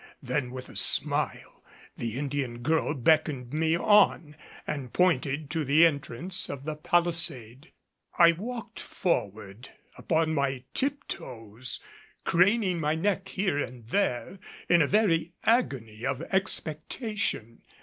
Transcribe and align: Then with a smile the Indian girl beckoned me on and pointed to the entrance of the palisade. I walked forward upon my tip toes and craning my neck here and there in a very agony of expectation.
Then 0.23 0.49
with 0.49 0.67
a 0.67 0.75
smile 0.75 1.63
the 1.95 2.17
Indian 2.17 2.63
girl 2.63 2.95
beckoned 2.95 3.53
me 3.53 3.77
on 3.77 4.35
and 4.65 4.91
pointed 4.91 5.51
to 5.51 5.63
the 5.63 5.85
entrance 5.85 6.49
of 6.49 6.63
the 6.63 6.75
palisade. 6.75 7.71
I 8.17 8.31
walked 8.31 8.79
forward 8.79 9.69
upon 9.95 10.33
my 10.33 10.63
tip 10.73 11.07
toes 11.07 11.79
and 11.83 12.25
craning 12.25 12.79
my 12.79 12.95
neck 12.95 13.27
here 13.29 13.59
and 13.59 13.85
there 13.89 14.39
in 14.67 14.81
a 14.81 14.87
very 14.87 15.33
agony 15.43 16.03
of 16.03 16.23
expectation. 16.31 17.61